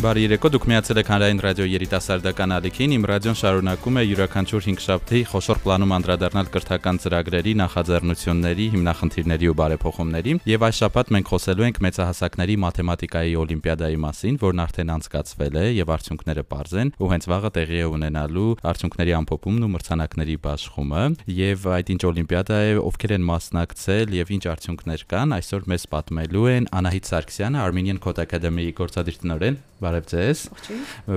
Բարի 0.00 0.22
երեկո, 0.24 0.48
դուք 0.54 0.64
միացել 0.70 0.98
եք 1.02 1.08
Հանրային 1.12 1.40
ռադիո 1.44 1.64
երիտասարդական 1.68 2.52
ալիքին։ 2.56 2.92
Իմ 2.96 3.02
ռադիոն 3.10 3.34
շարունակում 3.36 3.98
է 4.00 4.04
յուրաքանչյուր 4.08 4.62
5 4.70 4.84
շաբթի 4.86 5.18
խոշոր 5.28 5.58
պլանում 5.60 5.92
անդրադառնալ 5.96 6.48
կրթական 6.54 7.00
ծրագրերի, 7.04 7.52
նախաձեռնությունների, 7.60 8.68
հիմնախնդիրների 8.72 9.50
ու 9.50 9.56
բարեփոխումների, 9.60 10.32
եւ 10.48 10.64
այս 10.70 10.80
շաբաթ 10.80 11.12
մենք 11.12 11.32
խոսելու 11.36 11.66
ենք 11.68 11.80
մեծահասակների 11.84 12.56
մաթեմատիկայի 12.64 13.34
օլիմպիադայի 13.44 14.00
մասին, 14.00 14.40
որն 14.40 14.64
արդեն 14.64 14.92
անցկացվել 14.96 15.60
է 15.60 15.66
եւ 15.76 15.92
արդյունքները 16.00 16.44
པարզ 16.48 16.72
են, 16.80 16.94
ու 16.96 17.10
հենց 17.12 17.28
վաղը 17.28 17.50
տեղի 17.60 17.80
է 17.80 17.90
ունենալու 18.00 18.48
արդյունքների 18.72 19.14
ամփոփումն 19.20 19.68
ու 19.68 19.72
մրցանակների 19.76 20.36
բաշխումը, 20.48 21.04
եւ 21.36 21.68
այդ 21.76 21.92
ինչ 21.92 22.02
օլիմպիադա 22.08 22.60
է, 22.70 22.72
ովքեր 22.88 23.14
են 23.20 23.28
մասնակցել 23.28 24.16
եւ 24.16 24.34
ինչ 24.40 24.44
արդյունքներ 24.54 25.04
կան, 25.12 25.36
այսօր 25.40 25.68
մեզ 25.74 25.84
պատմելու 25.92 26.48
են 26.56 26.70
Անահիտ 26.80 27.10
Սարգսյանը, 27.10 27.60
Armenian 27.60 28.00
Code 28.00 28.24
Academy-ի 28.24 28.74
գործադիր 28.80 29.20
տնօրեն 29.20 29.60
Բարև 29.90 30.04
ձեզ։ 30.06 30.40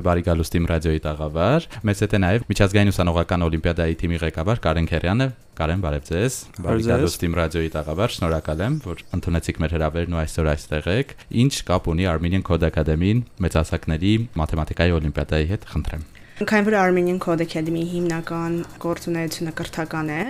Բարի 0.02 0.24
գալուստ 0.26 0.56
իմ 0.58 0.64
ռադիոյի 0.72 1.02
տաղավար։ 1.04 1.66
Մեծ 1.86 2.00
հետ 2.04 2.14
է 2.18 2.20
նաև 2.24 2.46
Միջազգային 2.50 2.90
ուսանողական 2.90 3.46
օլիմպիադայի 3.48 3.98
թիմի 4.02 4.20
ղեկավար 4.24 4.62
Կարեն 4.64 4.88
Քերյանը։ 4.90 5.28
Կարեն, 5.60 5.84
բարև 5.84 6.08
ձեզ։ 6.10 6.38
Բարի 6.66 6.88
գալուստ 6.90 7.26
իմ 7.28 7.38
ռադիոյի 7.38 7.72
տաղավար։ 7.78 8.16
Շնորհակալ 8.18 8.66
եմ, 8.66 8.80
որ 8.88 9.06
ընդունեցիք 9.20 9.62
մեր 9.62 9.78
հրավերն 9.78 10.18
ու 10.18 10.22
այսօր 10.24 10.50
այստեղ 10.58 10.90
եք։ 10.98 11.16
Ինչ 11.44 11.54
կապ 11.70 11.92
ունի 11.94 12.10
Armenian 12.10 12.48
Code 12.50 12.70
Academy-ին 12.74 13.24
մեծահասակների 13.46 14.16
մաթեմատիկայի 14.42 14.98
օլիմպիադայի 14.98 15.50
հետ, 15.54 15.70
խնդրեմ։ 15.76 16.10
Քանի 16.34 16.66
որ 16.66 16.74
Armenian 16.74 17.20
Code 17.22 17.44
Academy-ի 17.46 17.86
հիմնական 17.92 18.54
գործունեությունը 18.82 19.52
կրթական 19.54 20.08
է, 20.10 20.22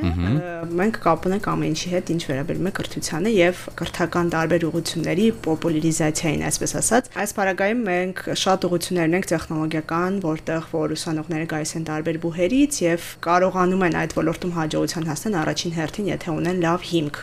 մենք 0.75 0.97
կապ 0.99 1.27
ունենք 1.29 1.45
ամեն 1.47 1.69
ինչի 1.71 1.91
հետ, 1.93 2.09
ինչ 2.13 2.23
վերաբերում 2.27 2.67
է 2.67 2.73
կրթությանը 2.75 3.31
եւ 3.33 3.61
կրթական 3.79 4.31
տարբեր 4.33 4.65
ուղությունների 4.67 5.27
պոպուլարիզացիային, 5.47 6.43
այսպես 6.49 6.75
ասած։ 6.81 7.07
Այս 7.23 7.33
параգայում 7.39 7.83
մենք 7.87 8.19
շատ 8.43 8.67
ուղություններ 8.67 9.07
ունենք 9.13 9.29
տեխնոլոգիական, 9.31 10.19
որտեղ 10.27 10.67
որ 10.73 10.93
ուսանողները 10.97 11.47
գալիս 11.53 11.73
են 11.79 11.87
տարբեր 11.87 12.19
բուհերից 12.27 12.81
եւ 12.83 13.07
կարողանում 13.23 13.87
են 13.87 13.97
այդ 14.03 14.17
ոլորտում 14.19 14.53
հաջողության 14.59 15.07
հասնել 15.07 15.39
առաջին 15.39 15.73
հերթին, 15.79 16.11
եթե 16.11 16.35
ունեն 16.35 16.61
լավ 16.67 16.87
հիմք։ 16.91 17.21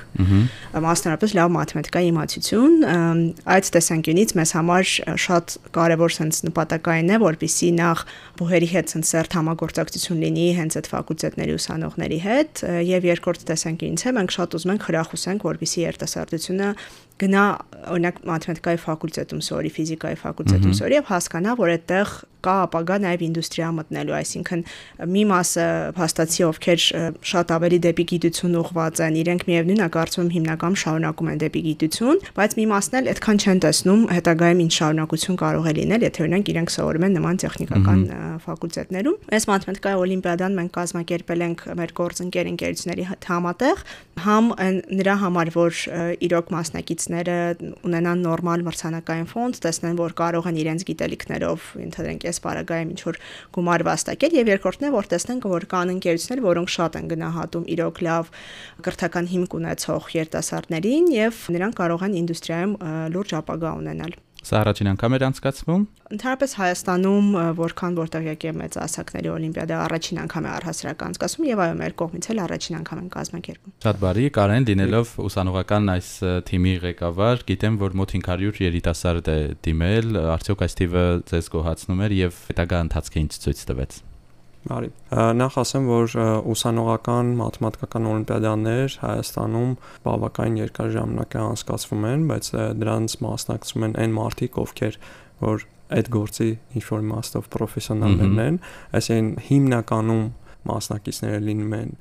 Մասնարարապես 0.80 1.36
լավ 1.36 1.52
մաթեմատիկայի 1.60 2.10
իմացություն, 2.10 2.74
այդ 3.50 3.70
տեսանկյունից 3.76 4.34
մեզ 4.40 4.50
համար 4.56 4.90
շատ 5.20 5.56
կարևոր 5.76 6.14
sense 6.16 6.44
նպատակային 6.48 7.10
է, 7.10 7.20
որբիսի 7.20 7.70
նախ 7.80 8.04
բուհերի 8.40 8.69
հետ 8.74 8.94
սերտ 9.10 9.36
համագործակցություն 9.38 10.22
լինի 10.24 10.46
հենց 10.60 10.76
այդ 10.80 10.88
ֆակուլտետների 10.90 11.54
ուսանողների 11.58 12.18
հետ 12.24 12.62
եւ 12.86 13.06
երկրորդ 13.10 13.46
տեսանկյունից 13.50 14.04
է 14.06 14.14
մենք 14.20 14.34
շատ 14.36 14.56
ուզում 14.60 14.72
ենք 14.74 14.86
խրախուսենք 14.90 15.46
որպիսի 15.50 15.84
երիտասարդությունը 15.86 16.68
գնա 17.20 17.44
օրինակ 17.90 18.18
մաթեմատիկայի 18.30 18.80
ֆակուլտետում 18.84 19.44
սորի, 19.50 19.70
ֆիզիկայի 19.76 20.18
ֆակուլտետում 20.24 20.74
սորի 20.80 20.98
եւ 21.00 21.08
հասկանա, 21.10 21.54
որ 21.60 21.72
այդտեղ 21.76 22.18
կա 22.40 22.54
ապագա 22.64 22.96
նաև 23.04 23.22
ինդուստրիա 23.26 23.68
մտնելու, 23.76 24.14
այսինքն 24.16 24.62
մի 25.12 25.22
մասը 25.30 25.66
փաստացի 25.96 26.44
ովքեր 26.48 26.84
շատ 27.30 27.52
ավելի 27.56 27.78
դեպի 27.84 28.04
գիտություն 28.12 28.56
ուղղված 28.60 29.02
են, 29.04 29.18
իրենք 29.20 29.44
միևնույնն 29.50 29.84
է 29.84 29.88
կարծում 29.96 30.30
հիմնական 30.36 30.78
շարունակում 30.80 31.30
են 31.30 31.42
դեպի 31.44 31.62
գիտություն, 31.66 32.22
բայց 32.40 32.56
մի 32.60 32.66
մասն 32.70 32.98
էլ 33.00 33.10
այդքան 33.12 33.40
չեն 33.44 33.60
տեսնում 33.64 34.02
հետագայում 34.16 34.62
ինչ 34.64 34.72
շարունակություն 34.80 35.40
կարող 35.40 35.68
է 35.70 35.74
լինել, 35.80 36.06
եթե 36.08 36.24
օրինակ 36.24 36.50
իրենք 36.54 36.74
սովորում 36.80 37.06
են 37.10 37.14
նման 37.20 37.40
տեխնիկական 37.44 38.00
ֆակուլտետներում։ 38.40 39.16
Այս 39.36 39.48
մաթեմատիկայի 39.50 40.00
օլիմպիադան 40.00 40.58
մենք 40.60 40.74
կազմակերպել 40.80 41.44
ենք 41.50 41.64
մեր 41.80 41.94
գործընկեր 42.00 42.50
ընկերությունների 42.50 43.04
համատեղ, 43.30 43.84
համ 44.24 44.50
նրա 45.00 45.14
համար, 45.20 45.52
որ 45.60 45.80
իրոք 46.30 46.52
մասնակիցները 47.10 47.74
ունենան 47.86 48.22
նորմալ 48.24 48.62
մրցանակային 48.66 49.28
ֆոնդ, 49.30 49.58
տեսնեն, 49.64 49.96
որ 49.98 50.14
կարող 50.20 50.46
են 50.50 50.58
իրենց 50.62 50.84
գիտելիքներով 50.90 51.66
ընդհանրենք 51.84 52.26
այս 52.30 52.40
բարագայում 52.44 52.92
ինչ 52.94 53.00
որ 53.08 53.18
գումար 53.56 53.84
վաստակել 53.90 54.36
եւ 54.38 54.50
երկրորդն 54.54 54.86
է 54.86 54.92
որ 54.94 55.10
տեսնենք 55.10 55.48
որ 55.50 55.66
կան 55.74 55.92
ընկերություններ, 55.96 56.44
որոնք 56.46 56.72
շատ 56.76 56.98
են 57.00 57.10
գնահատում 57.10 57.68
իրոք 57.74 58.02
լավ 58.06 58.32
կրթական 58.86 59.30
հիմք 59.34 59.58
ունեցող 59.60 60.10
երիտասարդներին 60.20 61.12
եւ 61.18 61.44
նրանք 61.58 61.80
կարող 61.80 62.06
են 62.06 62.18
ինդուստրիայում 62.22 62.74
լուրջ 63.14 63.38
ապագա 63.40 63.76
ունենալ։ 63.80 64.18
Սա 64.40 64.60
առաջին 64.64 64.88
անգամ 64.90 65.14
էր 65.16 65.24
անցկացվում։ 65.26 65.82
Ընդհանրապես 66.10 66.52
Հայաստանում 66.60 67.26
որքան 67.60 67.96
որտեղ 68.00 68.24
եկե 68.30 68.52
մեծ 68.60 68.78
ասակների 68.80 69.30
օլիմպիադա 69.30 69.80
առաջին 69.84 70.20
անգամ 70.24 70.48
է 70.48 70.50
առհասարակ 70.56 71.04
անցկացվում 71.06 71.48
եւ 71.50 71.62
այո 71.64 71.76
մեր 71.80 71.94
կողմից 72.00 72.28
էլ 72.32 72.42
առաջին 72.46 72.78
անգամ 72.80 73.00
են 73.04 73.10
կազմակերպում։ 73.14 73.74
Շատ 73.84 74.00
բարի, 74.00 74.26
Կարեն 74.40 74.68
լինելով 74.70 75.14
ուսանողական 75.28 75.94
այս 75.94 76.10
թիմի 76.50 76.74
ղեկավար, 76.88 77.44
գիտեմ 77.52 77.80
որ 77.84 77.98
մոտ 78.00 78.14
500 78.16 78.62
երիտասարդ 78.64 79.30
է 79.30 79.40
դիմել, 79.68 80.22
արդյոք 80.40 80.64
այս 80.66 80.78
թիվը 80.80 81.08
ձեզ 81.30 81.50
գոհացնում 81.54 82.06
էր 82.08 82.16
եւ 82.24 82.44
հետագա 82.50 82.86
ընթացքը 82.88 83.26
ինչ 83.26 83.34
ցույց 83.44 83.66
տվեց։ 83.70 84.00
Բարի։ 84.60 84.90
Նախ 85.40 85.54
ասեմ, 85.62 85.86
որ 85.88 86.14
ուսանողական 86.52 87.30
մաթեմատիկական 87.38 88.08
օլիմպիադաներ 88.10 88.96
Հայաստանում 89.00 89.70
բավական 90.04 90.58
երկար 90.60 90.90
ժամանակ 90.96 91.36
է 91.36 91.40
անցկացվում 91.40 92.04
են, 92.10 92.26
բայց 92.28 92.50
դրանց 92.82 93.14
մասնակցում 93.24 93.86
են 93.88 93.94
այն 94.04 94.16
մարդիկ, 94.18 94.58
ովքեր 94.60 94.98
որ 95.40 95.64
այդ 95.96 96.10
գործի 96.16 96.50
ինչ 96.76 96.84
որ 96.90 97.06
իմաստով 97.06 97.48
պրոֆեսիոնալներն 97.56 98.42
են, 98.44 98.60
այսինքն 99.00 99.46
հիմնականում 99.48 100.26
մասնակիցները 100.70 101.40
լինում 101.48 101.74
են 101.80 101.94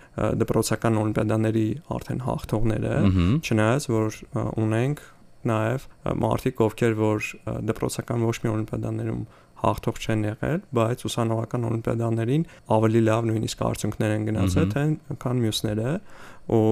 դպրոցական 0.44 1.00
օլիմպիադաների 1.00 1.68
արդեն 1.96 2.24
հաղթողները, 2.28 2.96
չնայած 3.40 3.88
որ 3.96 4.20
ունենք 4.60 5.06
նաև 5.48 5.86
մարդիկ, 6.20 6.64
ովքեր 6.68 6.96
որ 7.00 7.28
դպրոցական 7.70 8.26
ոչ 8.28 8.36
մի 8.44 8.52
օլիմպիադաներում 8.52 9.22
հաղթող 9.64 10.00
չեն 10.04 10.28
եղել, 10.30 10.60
բայց 10.80 11.06
ուսանողական 11.10 11.66
օլիմպիադաներին 11.70 12.46
ավելի 12.80 13.02
լավ 13.10 13.30
նույնիսկ 13.30 13.66
արդյունքներ 13.70 14.14
են 14.16 14.28
գնացել, 14.30 14.70
թե 14.76 14.86
քան 15.24 15.42
մյուսները 15.46 15.96
ու 16.60 16.64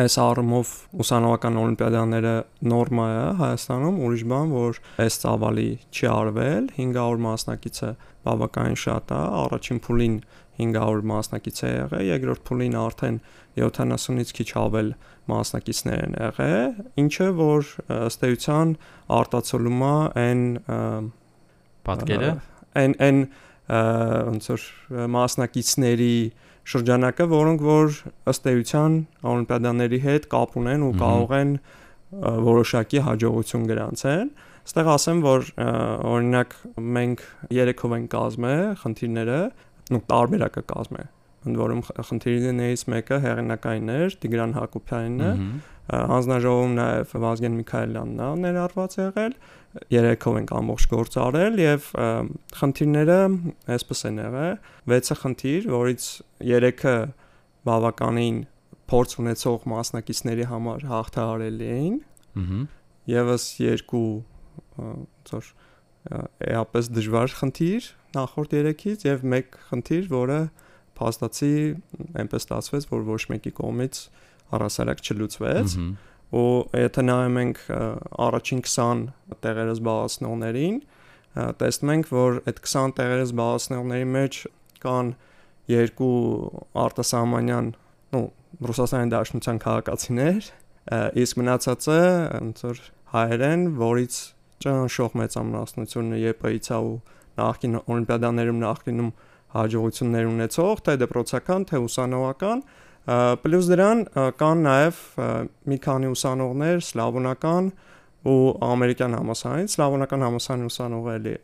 այս 0.00 0.14
առումով 0.22 0.70
ուսանողական 1.02 1.56
օլիմպիադաները 1.60 2.34
նորմա 2.70 3.06
է 3.10 3.24
Հայաստանում, 3.40 3.96
ուրիշ 4.06 4.22
բան, 4.30 4.52
որ 4.54 4.78
այս 5.04 5.18
ծավալի 5.24 5.66
չի 5.90 6.06
արվել, 6.10 6.68
500 6.78 7.20
մասնակիցը 7.26 7.90
բավականին 8.28 8.78
շատ 8.84 9.12
է, 9.12 9.20
առաջին 9.40 9.80
փուլին 9.86 10.16
500 10.60 11.04
մասնակից 11.10 11.60
է 11.60 11.70
եղել, 11.70 12.04
երկրորդ 12.10 12.42
փուլին 12.48 12.76
արդեն 12.80 13.20
70-ից 13.60 14.32
քիչ 14.40 14.48
ավել 14.60 14.90
մասնակիցներ 15.30 16.02
են 16.06 16.18
եղել, 16.20 16.74
ինչը 17.04 17.28
որ 17.40 17.70
ըստ 17.96 18.26
էության 18.30 18.74
արտացոլում 19.20 19.84
է 19.90 19.94
այն 20.24 20.44
պատկերը 21.88 22.32
այն 22.80 22.94
այն 23.06 23.20
ոնց 23.70 24.48
որ 24.50 24.64
մասնակիցների 25.14 26.14
շրջանակը, 26.70 27.26
որոնք 27.30 27.62
որ 27.66 27.98
ըստ 28.30 28.48
էության 28.50 28.96
օլիմպիադաների 29.30 30.00
հետ 30.06 30.28
կապ 30.34 30.58
ունեն 30.60 30.84
ու 30.86 30.92
կարող 31.00 31.34
են 31.38 31.54
որոշակի 32.50 33.02
հաջողություն 33.06 33.66
գրանցեն։ 33.70 34.32
Այստեղ 34.60 34.90
ասեմ, 34.94 35.22
որ 35.24 35.46
օրինակ 36.10 36.56
մենք 36.98 37.24
երեքով 37.56 37.96
ենք 37.96 38.10
կազմել 38.14 38.62
խնդիրները, 38.82 39.40
ու 39.90 40.02
տարբերակը 40.10 40.62
կազմել 40.74 41.08
ընդ 41.40 41.56
որում 41.56 41.78
խնդիրներից 42.04 42.82
մեկը 42.92 43.18
հեղինակայինն 43.24 43.92
էր 43.94 44.16
Տիգրան 44.20 44.50
Հակոբյանն 44.58 45.44
է 45.90 46.02
հանձնաժողովում 46.10 46.74
նաև 46.80 47.14
Վազգեն 47.24 47.56
Միքայելյանն 47.60 48.22
է 48.26 48.28
ներառված 48.44 48.96
եղել 49.00 49.34
երեքով 49.70 50.38
ենք 50.40 50.52
ամբողջ 50.58 50.86
գործ 50.90 51.16
արել 51.22 51.60
եւ 51.62 51.84
խնդիրները 52.58 53.18
այսպես 53.70 54.00
են 54.08 54.16
եղել. 54.20 54.56
6-ը 54.90 55.16
խնդիր, 55.20 55.68
որից 55.70 56.06
3-ը 56.42 56.94
բավականին 57.70 58.40
փորձ 58.90 59.14
ունեցող 59.22 59.66
մասնակիցների 59.70 60.46
համար 60.50 60.86
հաղթահարելի 60.90 61.70
էին։ 61.76 61.98
Ահա։ 62.40 62.60
Եվս 63.10 63.44
երկու 63.62 64.08
ծոր 65.30 65.52
էապես 66.50 66.90
դժվար 66.96 67.36
խնդիր 67.38 67.86
նախորդ 68.16 68.56
3-ից 68.56 69.06
եւ 69.06 69.24
մեկ 69.34 69.58
խնդիր, 69.70 70.10
որը 70.10 70.40
փաստացի 70.98 71.52
այնպես 72.20 72.46
ստացվեց, 72.46 72.86
որ 72.90 73.06
ոչ 73.06 73.22
մեկի 73.30 73.52
կողմից 73.60 74.00
առասարակ 74.56 75.02
չլուծվեց։ 75.06 75.76
ու 76.30 76.50
եթե 76.78 77.02
նայում 77.02 77.36
ենք 77.40 77.60
առաջին 78.26 78.60
20 78.66 79.00
տեղերը 79.42 79.72
զբաղեցնողներին, 79.74 80.76
տեսնում 81.60 81.92
ենք, 81.94 82.10
որ 82.14 82.38
այդ 82.50 82.60
20 82.66 82.94
տեղերը 83.00 83.24
զբաղեցնողների 83.26 84.08
մեջ 84.14 84.38
կան 84.84 85.10
երկու 85.70 86.18
արտասահմանյան, 86.84 87.72
ну, 88.14 88.20
Ռուսաստանի 88.70 89.12
Դաշնության 89.14 89.58
քաղաքացիներ, 89.62 90.50
իսկ 91.22 91.40
մնացածը 91.40 91.98
ոնց 92.34 92.62
որ 92.66 92.80
հայեր 93.14 93.42
են, 93.46 93.66
որից 93.80 94.14
ճանաչող 94.60 95.16
մեծամասնությունը 95.20 96.18
ԵՊ-ից 96.20 96.70
ու 96.78 96.94
նախկին 97.40 97.76
օլիմպիադաներում 97.80 98.58
նախկինում 98.64 99.10
հաջողություններ 99.54 100.26
ունեցող, 100.30 100.82
թե 100.86 100.96
դպրոցական, 101.00 101.64
թե 101.70 101.80
ուսանողական, 101.86 102.62
պլյուս 103.10 103.70
դրան 103.70 104.02
կան 104.40 104.66
նաև 104.66 104.98
մի 105.70 105.78
քանի 105.86 106.10
ուսանողներ 106.14 106.82
սլավոնական 106.86 107.70
ու 108.30 108.40
ամերիկյան 108.70 109.16
համասարից, 109.18 109.76
սլավոնական 109.76 110.26
համասարի 110.28 110.68
ուսանողը 110.70 111.38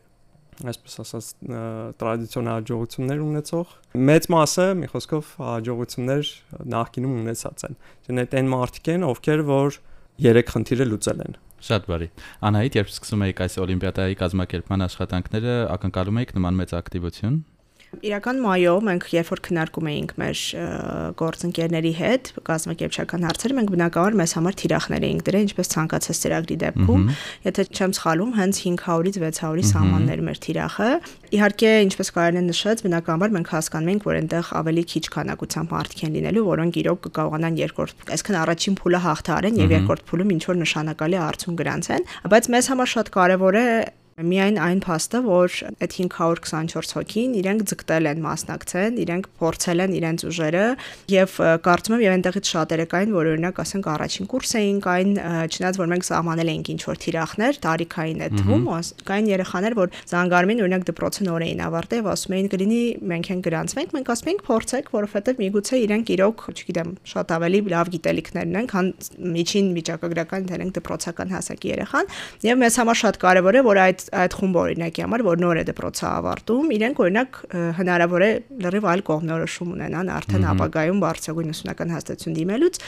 այսպես 0.65 0.95
ասած 1.03 1.27
տրադիցիոնալ 2.01 2.55
հաջողություններ 2.57 3.19
ունեցող 3.25 3.73
մեծ 4.09 4.27
մասը 4.33 4.65
մի 4.79 4.87
խոսքով 4.93 5.33
հաջողություններ 5.47 6.31
նախկինում 6.73 7.17
ունեցած 7.21 7.65
են։ 7.67 7.77
Դեն 8.07 8.21
այդ 8.23 8.33
այն 8.39 8.49
մարդիկ 8.53 8.89
են, 8.93 9.05
ովքեր 9.07 9.43
որ 9.51 9.77
երեք 10.27 10.53
խնդիրը 10.55 10.87
լուծել 10.93 11.21
են։ 11.27 11.37
Շատ 11.67 11.87
բարի։ 11.89 12.07
Անահիտ, 12.47 12.75
երբ 12.77 12.89
սկսում 12.93 13.23
եք 13.27 13.43
այս 13.45 13.59
օլիմպիադայի 13.65 14.17
կազմակերպման 14.17 14.85
աշխատանքները, 14.87 15.55
ակնկալում 15.77 16.19
եք 16.21 16.33
նման 16.37 16.59
մեծ 16.61 16.73
ակտիվություն։ 16.77 17.37
Իրական 18.03 18.41
մայո 18.43 18.73
մենք 18.83 19.05
երբ 19.13 19.29
որ 19.31 19.39
քննարկում 19.47 19.87
էինք 19.89 20.11
մեր 20.19 20.39
գործընկերների 21.17 21.91
հետ 21.97 22.29
կազմակերպչական 22.47 23.25
հարցերը, 23.27 23.55
մենք 23.57 23.71
բնակավար 23.73 24.17
մեզ 24.19 24.33
համար 24.37 24.57
թիրախներ 24.61 25.05
էինք 25.07 25.23
դրել, 25.27 25.45
ինչպես 25.47 25.71
ցանկացած 25.73 26.19
ծրագրի 26.23 26.57
դեպքում, 26.63 27.05
եթե 27.47 27.65
չեմ 27.71 27.95
սխալում, 27.97 28.33
հենց 28.37 28.59
500-ից 28.67 29.19
600-ի 29.23 29.65
սահմաններ 29.71 30.23
մեր 30.27 30.41
թիրախը։ 30.47 30.89
Իհարկե, 31.37 31.71
ինչպես 31.87 32.11
Կարենը 32.17 32.43
նշեց, 32.47 32.83
բնականաբար 32.87 33.33
մենք 33.37 33.51
հասկանում 33.55 33.91
ենք, 33.95 34.07
որ 34.07 34.19
այնտեղ 34.21 34.51
ավելի 34.61 34.83
քիչ 34.91 35.03
քանակությամբ 35.17 35.75
մարդիկ 35.77 36.03
են 36.07 36.17
լինելու, 36.17 36.45
որոնք 36.47 36.81
իրոք 36.83 37.01
կկարողանան 37.07 37.61
երկրորդ, 37.63 38.03
այսինքն 38.17 38.39
առաջին 38.43 38.77
փուլը 38.83 39.01
հաղթարեն 39.07 39.61
եւ 39.63 39.75
երկրորդ 39.77 40.05
փուլում 40.11 40.33
ինչ 40.37 40.43
որ 40.47 40.59
նշանակալի 40.63 41.21
արդյունք 41.27 41.63
գրանցեն, 41.63 42.11
բայց 42.31 42.51
մեզ 42.57 42.71
համար 42.73 42.93
շատ 42.97 43.11
կարեւոր 43.17 43.57
է 43.57 43.67
Միայն 44.17 44.55
այն 44.57 44.79
փաստը, 44.81 45.19
որ 45.27 45.55
այդ 45.77 45.91
524 45.93 46.93
հոգին 46.97 47.33
իրենք 47.37 47.59
ձգտել 47.69 48.07
են 48.09 48.21
մասնակցեն, 48.23 48.95
իրենք 49.03 49.27
փորձել 49.37 49.83
են 49.83 49.91
իրենց 49.93 50.23
ուժերը 50.25 50.63
եւ 51.13 51.35
կարծում 51.67 51.95
եմ 51.97 52.01
եւ 52.01 52.15
այնտեղից 52.15 52.49
շատերը 52.49 52.87
կային, 52.93 53.13
որ 53.13 53.29
օրինակ 53.35 53.61
ասենք 53.61 53.89
առաջին 53.93 54.29
կուրս 54.31 54.53
էին, 54.57 54.79
կային 54.87 55.13
չնայած 55.53 55.77
որ 55.77 55.91
մենք 55.93 56.07
սահմանել 56.09 56.49
էինք 56.49 56.71
ինչ 56.73 56.81
որ 56.87 56.97
թիրախներ, 57.05 57.59
տարիքային 57.67 58.25
է 58.25 58.31
թվում, 58.41 58.65
կային 59.05 59.29
երեխաներ, 59.37 59.77
որ 59.77 59.93
զանգարմին 60.17 60.63
օրինակ 60.65 60.87
դպրոցը 60.89 61.27
նոր 61.29 61.45
էին 61.45 61.61
ավարտել 61.67 62.01
եւ 62.01 62.09
ասում 62.17 62.35
էին 62.41 62.49
կլինի 62.57 62.81
մենք 63.13 63.31
են 63.37 63.45
գրանցվենք, 63.45 63.95
մենք 63.97 64.11
ասում 64.17 64.31
ենք 64.33 64.43
փորձեք, 64.47 64.91
որովհետեւ 64.97 65.41
միգուցե 65.45 65.79
իրենք 65.85 66.11
իրոք, 66.17 66.43
չգիտեմ, 66.57 66.91
շատ 67.13 67.33
ավելի 67.37 67.61
լավ 67.77 67.91
գիտելիքներ 67.97 68.47
ունեն, 68.47 68.67
քան 68.73 68.91
միջին 69.37 69.71
վիճակագրական 69.77 70.47
դերենք 70.47 70.77
դպրոցական 70.77 71.33
հասակի 71.37 71.73
երեխան 71.73 72.11
եւ 72.47 72.61
մեզ 72.63 72.79
համար 72.81 73.01
շատ 73.03 73.19
կարեւոր 73.27 73.57
է 73.57 73.63
որ 73.67 73.81
այդ 73.87 74.06
այդ 74.13 74.35
խումբը 74.37 74.59
օրինակի 74.63 75.03
համար, 75.03 75.23
որ 75.27 75.41
նոր 75.43 75.59
է 75.61 75.63
դպրոցը 75.67 76.05
ավարտում, 76.07 76.71
իրենք 76.77 77.01
օրինակ 77.03 77.39
հնարավոր 77.77 78.25
է 78.27 78.29
լրիվ 78.65 78.87
այլ 78.91 79.03
կողմնորոշում 79.07 79.71
ունենան 79.77 80.11
արդեն 80.17 80.47
ապագայում 80.51 81.01
բարձրագույն 81.03 81.51
ուսումնական 81.53 81.93
հաստատություն 81.97 82.37
դիմելուց 82.37 82.79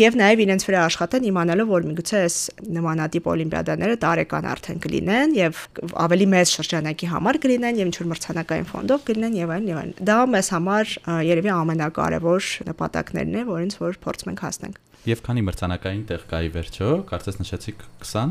եւ 0.00 0.18
նաեւ 0.20 0.42
իրենց 0.44 0.66
վրա 0.68 0.84
աշխատեն 0.84 1.28
իմանալով, 1.30 1.70
որ 1.74 1.86
միգուցե 1.90 2.22
այս 2.24 2.38
նմանատիպ 2.78 3.28
օլիմպիադաները 3.34 3.98
տարեկան 4.04 4.48
արդեն 4.54 4.82
կլինեն 4.84 5.36
եւ 5.38 5.62
ավելի 6.04 6.28
մեծ 6.34 6.54
շրջանակի 6.54 7.10
համար 7.14 7.40
կլինեն 7.44 7.80
եւ 7.84 7.90
ինչ 7.90 7.96
որ 8.00 8.10
մրցանակային 8.14 8.68
ֆոնդով 8.74 9.06
կլինեն 9.08 9.38
եւ 9.44 9.54
այլն 9.54 9.70
եւ 9.74 9.78
այլն։ 9.84 9.94
Դա 10.08 10.18
մեզ 10.34 10.50
համար 10.54 10.94
երևի 11.28 11.54
ամենակարևոր 11.54 12.50
նպատակներն 12.70 13.34
է, 13.34 13.46
որոնց 13.54 13.78
որ 13.84 14.00
փորձում 14.04 14.34
ենք 14.34 14.44
հասնենք։ 14.44 14.82
Եվ 15.04 15.20
քանի 15.20 15.42
մրցանակային 15.44 16.04
տեղ 16.08 16.22
կայի 16.30 16.50
վերջո, 16.54 16.90
կարծես 17.10 17.36
նշեցիք 17.42 17.82
20 18.08 18.30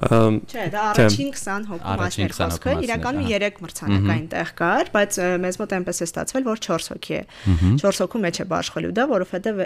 Չէ, 0.00 0.64
դա 0.72 0.82
առաջին 0.90 1.30
20 1.36 1.68
հոգու 1.70 1.94
մասն 2.00 2.24
էր 2.24 2.34
խոսքը, 2.38 2.74
իրականում 2.86 3.26
3 3.30 3.60
մրցանակային 3.64 4.28
տեղ 4.34 4.52
կար, 4.60 4.90
բայց 4.94 5.18
մեզ 5.44 5.58
մոտ 5.60 5.74
այնպես 5.80 6.00
է 6.00 6.06
ստացվել, 6.10 6.46
որ 6.50 6.62
4 6.66 6.88
հոգի 6.90 7.14
է։ 7.20 7.22
4 7.80 8.00
հոգու 8.00 8.22
մեջ 8.24 8.40
է 8.40 8.46
բաշխելու 8.50 8.92
դա, 8.96 9.04
որովհետև 9.10 9.60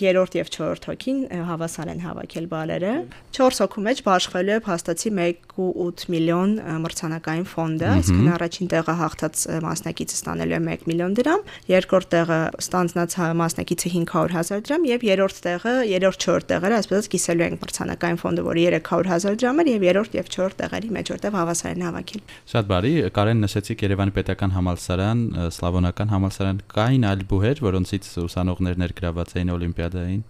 երրորդ 0.00 0.36
եւ 0.40 0.50
4-րդ 0.56 0.88
հոգին 0.90 1.18
հավասար 1.50 1.90
են 1.90 2.00
հավաքել 2.04 2.46
բալերը։ 2.50 2.94
4 3.40 3.60
հոգու 3.60 3.84
մեջ 3.86 4.02
բաշխվելու 4.10 4.54
է 4.54 4.60
փաստացի 4.66 5.10
1.8 5.20 6.06
միլիոն 6.14 6.54
մրցանակային 6.84 7.46
ֆոնդը, 7.50 7.90
այսինքն 8.00 8.30
առաջին 8.36 8.70
տեղը 8.74 8.94
հաղթած 9.00 9.44
մասնակիցը 9.66 10.16
ստանելու 10.20 10.56
է 10.56 10.60
1 10.60 10.86
միլիոն 10.90 11.16
դրամ, 11.20 11.44
երկրորդ 11.70 12.10
տեղը 12.14 12.40
ստանձնած 12.60 13.16
մասնակիցը 13.40 13.92
500 14.00 14.34
հազար 14.36 14.64
դրամ 14.70 14.86
եւ 14.90 15.06
երրորդ 15.10 15.40
տեղը, 15.46 15.74
երրորդ 15.90 16.26
4 16.26 16.46
տեղերը, 16.50 16.80
այսպես 16.80 17.10
կիսելու 17.14 17.46
են 17.50 17.58
մրցանակային 17.60 18.20
ֆոնդը, 18.20 18.44
որը 18.50 18.64
300 18.80 19.10
հազար 19.10 19.38
դրամ 19.40 19.59
համար 19.60 19.68
եւ 19.76 19.84
երրորդ 19.84 20.14
եւ 20.16 20.28
չորրորդ 20.30 20.56
տեղերի 20.60 20.90
մեջ 20.96 21.10
որտեղ 21.12 21.34
հավասար 21.36 21.72
են 21.74 21.82
հավաքել։ 21.84 22.20
Շատ 22.50 22.68
բարի, 22.70 22.92
Կարեն 23.16 23.42
նշեցիք 23.44 23.82
Երևանի 23.84 24.14
պետական 24.16 24.54
համալսարան, 24.56 25.20
սլավոնական 25.56 26.12
համալսարան, 26.14 26.62
կային 26.70 27.04
այլ 27.10 27.24
բուհեր, 27.30 27.62
որոնցից 27.66 28.08
ուսանողներ 28.24 28.80
ներգրաված 28.80 29.34
էին 29.36 29.52
օլիմպիադային։ 29.56 30.22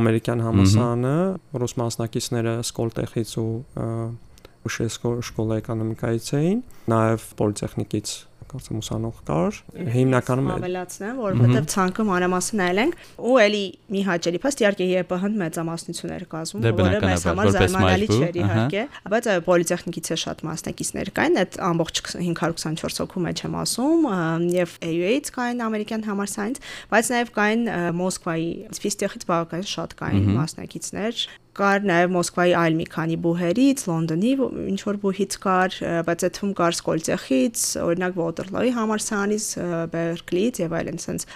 Ամերիկյան 0.00 0.42
համալսարանը, 0.44 1.14
ռուս 1.60 1.76
մասնակիցները 1.80 2.54
Սկոլտեխից 2.70 3.30
ու 3.40 3.52
Ուշեսկո 4.60 5.10
շկոլա 5.24 5.56
էկոնոմիկայից 5.60 6.26
էին, 6.36 6.58
նաև 6.92 7.22
պոլիտեխնիկից 7.40 8.10
կարծեմ 8.50 8.80
ուսանող 8.80 9.20
կար 9.30 9.58
հիմնականում 9.94 10.48
ավելացնեմ 10.54 11.20
որովհետև 11.20 11.68
ցանկը 11.74 12.06
մանրամասն 12.10 12.60
նայել 12.60 12.80
ենք 12.84 12.96
ու 13.30 13.36
էլի 13.44 13.62
մի 13.94 14.02
հաճելի 14.10 14.40
փաստ 14.44 14.62
իհարկե 14.64 14.88
ԵՊՀ-ն 14.90 15.36
մեծամասնություններ 15.40 16.24
կազմում 16.34 16.64
դե 16.66 16.72
որը 16.80 17.00
մեզ 17.06 17.26
համար 17.30 17.50
զարմանալի 17.56 18.08
չէր 18.10 18.38
իհարկե 18.40 18.84
բայց 19.14 19.28
այո 19.30 19.44
պոլիտեխնիկից 19.50 20.10
է 20.10 20.18
շատ 20.24 20.42
մասնակիցներ 20.50 21.12
կային 21.20 21.40
այդ 21.40 21.60
ամբողջ 21.70 22.02
524 22.10 23.00
հոգու 23.00 23.24
մեջ 23.26 23.44
եմ 23.46 23.58
ասում 23.60 24.08
եւ 24.56 24.74
AUA-ից 24.90 25.30
կային 25.36 25.64
ամերիկյան 25.70 26.06
համալսարանից 26.10 26.64
բայց 26.90 27.12
նաեւ 27.14 27.32
կային 27.40 27.64
Մոսկվայի 28.00 28.50
ֆիստեխից 28.80 29.28
բավականին 29.30 29.70
շատ 29.70 29.96
կային 30.00 30.28
մասնակիցներ 30.40 31.24
կար 31.60 31.86
նաև 31.90 32.12
Մոսկվայի 32.16 32.54
այլ 32.60 32.76
մի 32.80 32.86
քանի 32.94 33.16
բուհերից, 33.24 33.84
Լոնդոնի 33.90 34.32
ինչ 34.70 34.80
որ 34.88 34.98
բուհից 35.04 35.36
կար, 35.44 35.76
բայց 36.08 36.24
այդ 36.26 36.34
թվում 36.40 36.54
կար 36.60 36.76
Սկոլցեխից, 36.80 37.64
օրինակ 37.84 38.18
Waterloo-ի 38.20 38.72
համալսարանից, 38.80 39.46
Berkeley-ից 39.94 40.60
եւ 40.64 40.76
այլն, 40.80 41.00
sense 41.04 41.28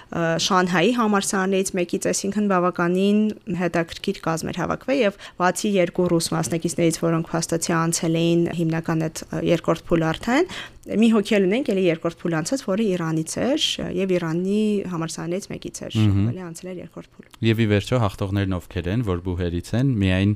Շանհայի 0.45 0.93
համալսարանից 0.99 1.73
մեկից, 1.79 2.09
այսինքն 2.15 2.51
բավականին 2.55 3.21
հետաքրքիր 3.61 4.21
կազմ 4.25 4.53
էր 4.55 4.61
հավաքվել 4.65 5.03
եւ 5.05 5.19
բացի 5.45 5.73
երկու 5.75 6.09
ռուս 6.15 6.31
մասնակիցներից, 6.35 7.01
որոնք 7.05 7.33
փաստացի 7.35 7.77
անցել 7.85 8.21
էին 8.25 8.47
հիմնական 8.61 9.05
այդ 9.09 9.25
երկրորդ 9.55 9.85
փուլ 9.89 10.09
արդեն, 10.15 10.51
մի 10.85 11.09
հոգել 11.15 11.47
ունենք, 11.47 11.69
ելի 11.73 11.83
երկրորդ 11.85 12.19
փուլ 12.21 12.35
անցած, 12.39 12.63
որը 12.69 12.85
Իրանից 12.95 13.35
էր 13.45 13.67
եւ 13.97 14.11
Իրանի 14.15 14.59
համալսարանից 14.93 15.47
մեկից 15.53 15.81
էր, 15.87 15.97
ելի 16.29 16.43
անցել 16.45 16.71
էր 16.73 16.81
երկրորդ 16.83 17.09
փուլ։ 17.15 17.29
Եվ 17.49 17.63
ի 17.65 17.67
վերջո 17.73 18.01
հաղթողներն 18.05 18.57
ովքեր 18.59 18.91
են, 18.95 19.05
որ 19.09 19.23
բուհերից 19.25 19.71
են, 19.81 19.93
միայն 20.05 20.35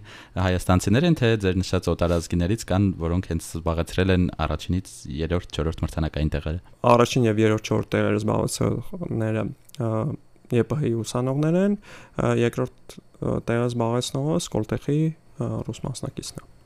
հայաստանցիներ 0.48 1.08
են, 1.08 1.18
թե 1.20 1.30
ձեր 1.44 1.58
նշած 1.60 1.90
օտարազգիներից 1.92 2.64
կան, 2.72 2.88
որոնք 3.04 3.28
հենց 3.28 3.50
զբաղեցրել 3.58 4.14
են 4.16 4.24
առաջինից 4.48 4.92
երրորդ, 5.18 5.48
չորրորդ 5.58 5.84
մրցանակային 5.84 6.32
տեղերը։ 6.32 6.60
Առաջին 6.96 7.28
եւ 7.28 7.42
երրորդ, 7.44 7.68
չորրորդ 7.68 7.92
տեղերը 7.98 8.22
զբաղեցրողները 8.24 9.44
ԵՊՀ-ի 10.48 10.92
ուսանողներ 10.96 11.56
են, 11.60 11.74
երկրորդ 12.48 13.00
տեղը 13.48 13.66
զբաղեցնողը 13.68 14.38
Սկոլտեխի 14.48 15.00
ռուս 15.68 15.82
մասնակիցն 15.84 16.40
է։ 16.40 16.57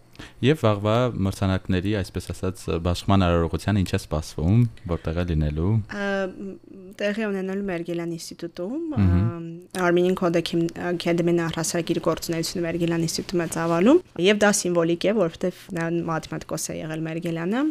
Եվ 0.42 0.62
վաղվա 0.62 0.96
մրցանակների, 1.26 1.92
այսպես 2.02 2.28
ասած, 2.32 2.62
բաշխման 2.82 3.24
արարողության 3.26 3.78
ինչ 3.82 3.90
է 3.92 4.00
սպասվում, 4.02 4.62
որտեղ 4.92 5.20
է 5.22 5.24
լինելու։ 5.30 5.72
Տեղի 7.02 7.26
ունենալու 7.28 7.66
Մերգելյան 7.68 8.14
ինստիտուտում 8.16 8.96
Armenian 9.82 10.16
Codec 10.18 10.50
Academy-ն 10.92 11.40
առհասարակիր 11.46 12.00
գործունեությունը 12.04 12.64
Մերգելյան 12.66 13.06
ինստիտուտում 13.06 13.42
է 13.42 13.46
ծավալում, 13.56 14.02
եւ 14.26 14.42
դա 14.42 14.50
սիմվոլիկ 14.58 15.06
է, 15.06 15.14
որովհետեւ 15.22 15.62
նա 15.78 15.86
մաթեմատիկոս 16.10 16.66
է 16.68 16.76
եղել 16.82 17.06
Մերգելյանը։ 17.06 17.62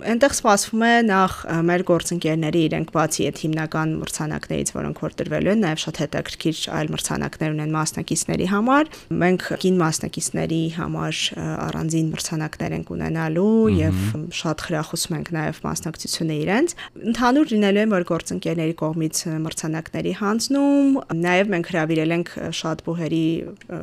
Այնտեղ 0.00 0.32
սպասվում 0.34 0.82
է 0.86 0.92
նախ 1.06 1.34
մեր 1.68 1.82
գործընկերների 1.86 2.60
իրենք 2.66 2.90
բացի 2.94 3.26
այդ 3.28 3.40
հիմնական 3.42 3.90
մրցանակներից, 4.00 4.70
որոնք 4.74 5.02
որ 5.02 5.14
տրվելու 5.20 5.52
են, 5.52 5.60
նաև 5.62 5.82
շատ 5.82 6.00
հետաքրքիր 6.02 6.60
այլ 6.72 6.90
մրցանակներ 6.92 7.52
ունեն 7.52 7.74
մասնակիցների 7.76 8.46
համար։ 8.52 8.90
Մենք 9.22 9.44
կին 9.62 9.76
մասնակիցների 9.82 10.60
համար 10.78 11.20
առանձին 11.42 12.08
մրցանակներ 12.12 12.76
ենք 12.78 12.92
ունենալու 12.96 13.54
եւ 13.76 14.00
շատ 14.42 14.64
խրախուսում 14.66 15.16
ենք 15.18 15.30
նաև 15.36 15.60
մասնակցությունը 15.66 16.36
իրենց։ 16.42 16.74
Ընդհանուր 17.12 17.52
լինելու 17.52 17.82
է 17.82 17.86
որ 17.92 18.06
գործընկերների 18.12 18.76
կողմից 18.82 19.22
մրցանակների 19.46 20.12
հանձնում, 20.22 20.98
նաև 21.22 21.52
մենք 21.52 21.72
հravirել 21.72 22.16
ենք 22.16 22.34
շատ 22.62 22.84
բուհերի 22.86 23.26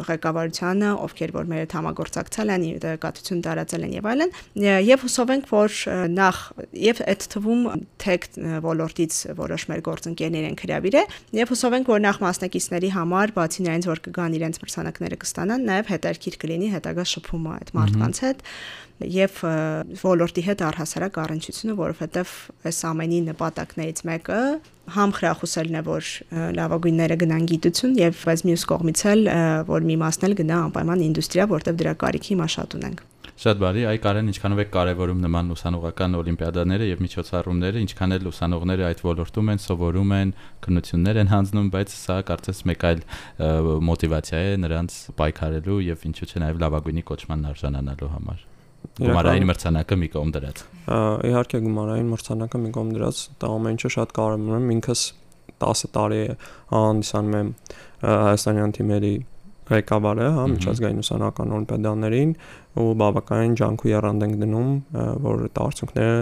ղեկավարությանը, 0.10 0.92
ովքեր 1.10 1.36
որ 1.40 1.50
մեր 1.50 1.64
հետ 1.64 1.76
համագործակցել 1.80 2.54
են, 2.56 2.68
տեղեկատվություն 2.84 3.44
տարածել 3.46 3.86
են 3.90 3.96
եւ 4.00 4.10
այլն, 4.10 4.34
եւ 4.90 5.06
հուսով 5.06 5.34
ենք, 5.36 5.50
որ 5.54 5.78
նախ 6.14 6.40
եւ 6.80 7.02
այդ 7.12 7.26
թվում 7.34 7.64
թեք 8.04 8.28
ոլորտից 8.66 9.20
որոշ 9.40 9.66
մեր 9.70 9.84
գործընկերներ 9.90 10.48
են 10.50 10.60
հravirել 10.64 11.16
եւ 11.40 11.54
հուսով 11.54 11.78
ենք, 11.80 11.90
որ 11.94 12.04
նախ 12.06 12.20
մասնակիցների 12.26 12.92
համար 12.96 13.34
բացի 13.40 13.66
նրանից, 13.66 13.90
որ 13.90 14.04
կգան 14.10 14.38
իրենց 14.40 14.62
մրցանակները 14.64 15.20
կստանան, 15.24 15.66
նաև 15.70 15.92
հետարքիր 15.94 16.38
կլինի 16.44 16.70
հետագա 16.76 17.08
շփումը 17.14 17.56
այդ 17.60 17.74
մարդկանց 17.80 18.24
հետ 18.26 18.46
եւ 19.00 19.38
ոլորտի 20.02 20.42
հետ 20.44 20.62
առհասարակ 20.70 21.20
առնչությունը, 21.24 21.76
որովհետեւ 21.80 22.34
այս 22.68 22.80
ամենի 22.90 23.20
նպատակներից 23.30 24.02
մեկը 24.10 24.40
համ 24.96 25.14
խրախուսելն 25.20 25.80
է, 25.80 25.84
որ 25.88 26.10
լավագույնները 26.60 27.18
գնան 27.24 27.48
գիտություն 27.54 27.96
եւ 28.00 28.24
բայց 28.28 28.44
մյուս 28.50 28.66
կողմից 28.74 29.04
էլ 29.14 29.24
որ 29.70 29.88
մի 29.88 29.98
մասն 30.04 30.28
էլ 30.30 30.36
գնա 30.42 30.60
անպայման 30.68 31.06
ինդուստրիա, 31.08 31.48
որտեվ 31.54 31.80
դրա 31.80 31.96
կարիքի 32.04 32.36
հիմա 32.36 32.50
շատ 32.60 32.76
ունենք։ 32.80 33.06
Շատ 33.40 33.60
բարի, 33.62 33.84
այ 33.88 34.00
Կարեն, 34.04 34.30
ինչքանով 34.34 34.60
է 34.60 34.64
կարևորում 34.74 35.20
նման 35.24 35.52
ուսանողական 35.54 36.18
օլիմպիադաները 36.20 36.88
եւ 36.90 37.04
միջոցառումները, 37.06 37.84
ինչքան 37.86 38.16
էլ 38.18 38.26
ուսանողները 38.34 38.84
այդ 38.90 39.04
ոլորտում 39.06 39.52
են, 39.54 39.62
սովորում 39.64 40.12
են, 40.18 40.34
քննություններ 40.66 41.20
են 41.22 41.32
հանձնում, 41.32 41.70
բայց 41.72 41.94
սա 41.96 42.18
կարծես 42.28 42.60
մեկ 42.68 42.84
այլ 42.90 43.04
մոտիվացիա 43.88 44.42
է 44.44 44.60
նրանց 44.60 44.98
պայքարելու 45.24 45.80
եւ 45.88 46.04
ինչու՞ 46.10 46.28
չէ 46.28 46.44
նաեւ 46.44 46.62
լավագույնի 46.68 47.06
կոչման 47.08 47.48
արժանանալու 47.54 48.12
համար։ 48.20 48.44
Գումարային 49.00 49.48
մրցանակը 49.48 50.00
մի 50.04 50.12
կողմ 50.20 50.36
դրած։ 50.36 50.62
Իհարկե 51.32 51.64
գումարային 51.64 52.12
մրցանակը 52.12 52.60
մի 52.60 52.70
կողմ 52.76 52.94
դրած, 53.00 53.24
դա 53.40 53.56
ամեն 53.56 53.80
ինչը 53.80 53.92
շատ 53.96 54.14
կարևոր 54.20 54.60
է։ 54.60 54.62
Ինքս 54.76 55.02
10 55.60 55.90
տարի 55.96 56.22
հանդիսանում 56.72 57.36
եմ 57.40 57.50
հայաստանյան 58.04 58.76
թիմերի 58.80 59.14
ղեկավարը, 59.70 60.28
հա, 60.36 60.44
միջազգային 60.54 61.02
ուսանական 61.04 61.54
օլիմպիադաներին 61.58 62.32
ու 62.80 62.88
բավականին 63.00 63.58
ջանք 63.60 63.86
ու 63.86 63.92
երանգ 63.92 64.26
ենք 64.26 64.40
դնում, 64.44 64.72
որ 65.26 65.44
այդ 65.50 65.62
արդյունքները 65.66 66.16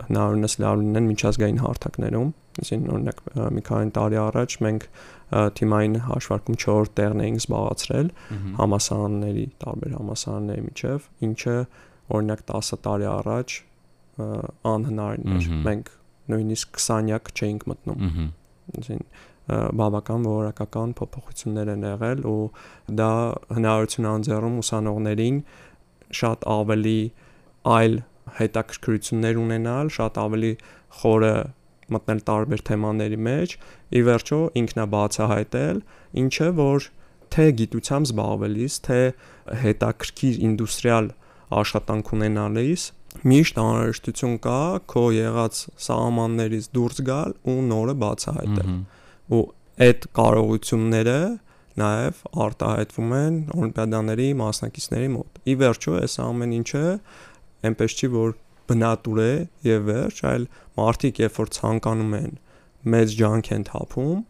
հնարավորինս 0.00 0.54
լավ 0.64 0.80
լինեն 0.80 1.08
միջազգային 1.10 1.60
հարթակներում։ 1.60 2.28
Այսինքն 2.60 2.92
օրինակ 2.94 3.18
մի 3.56 3.62
քանի 3.68 3.92
տարի 3.96 4.18
առաջ 4.20 4.56
մենք 4.66 4.86
թիմային 5.60 5.96
հաշվարկում 6.06 6.58
4 6.64 6.90
տեղն 7.00 7.22
էինք 7.26 7.40
զբաղացրել 7.40 8.08
համասարանների, 8.60 9.44
տարբեր 9.64 9.92
համասարանների 10.00 10.64
միջև, 10.66 11.08
ինչը 11.30 11.56
օրինակ 12.16 12.44
10 12.50 12.80
տարի 12.86 13.08
առաջ 13.10 13.56
անհնարին 14.70 15.36
էր։ 15.36 15.50
Մենք 15.70 15.92
նույնիսկ 16.30 16.80
20-յակ 16.80 17.30
չէինք 17.40 17.68
մտնում։ 17.70 18.00
Այսինքն 18.80 19.06
բավական 19.80 20.26
որակական 20.28 20.92
փոփոխություններ 21.00 21.72
են 21.74 21.86
եղել 21.88 22.22
ու 22.30 22.42
դա 23.00 23.10
հնարավորություն 23.56 24.08
անձեռում 24.10 24.60
ուսանողներին 24.62 25.40
շատ 26.20 26.46
ավելի 26.54 27.00
այլ 27.70 27.96
հետաքրքրություններ 28.40 29.40
ունենալ, 29.40 29.90
շատ 29.96 30.20
ավելի 30.24 30.52
խորը 31.00 31.34
մտնել 31.90 32.20
տարբեր 32.30 32.62
թեմաների 32.70 33.18
մեջ, 33.26 33.56
ի 33.90 34.00
վերջո 34.06 34.40
ինքնաբացահայտել, 34.60 35.82
ինչը 36.22 36.48
որ 36.60 36.86
թե 37.34 37.46
գիտությամբ 37.60 38.10
զբաղվելիս, 38.10 38.78
թե 38.86 39.00
հետաքրքիր 39.64 40.40
ինդուստրիալ 40.50 41.10
աշխատանք 41.60 42.14
ունենալիս 42.16 42.86
միշտ 43.26 43.56
անհրաժեշտություն 43.58 44.34
կա 44.44 44.60
քո 44.90 45.04
եղած 45.16 45.60
սահմաններից 45.86 46.66
դուրս 46.76 47.00
գալ 47.10 47.32
ու 47.50 47.56
նորը 47.70 47.94
բացահայտել։ 48.02 48.68
Ու 49.30 49.42
այդ 49.86 50.06
կարողությունները 50.18 51.18
նաև 51.80 52.22
արտահայտվում 52.44 53.12
են 53.20 53.36
օլիմպիադաների 53.56 54.28
մասնակիցների 54.40 55.10
մոտ։ 55.14 55.40
Ի 55.50 55.54
վերջո, 55.60 55.94
այս 56.04 56.16
ամեն 56.24 56.54
ինչը 56.60 56.84
այնպես 57.70 57.96
չի 58.00 58.10
որ 58.16 58.34
բնատուր 58.70 59.20
է 59.24 59.32
եւ 59.70 59.86
վերջ, 59.90 60.22
այլ 60.30 60.46
մարդիկ 60.80 61.22
երբ 61.24 61.40
որ 61.40 61.52
ցանկանում 61.56 62.16
են 62.20 62.34
մեծ 62.94 63.16
ջանք 63.20 63.52
են 63.56 63.66
թափում, 63.70 64.20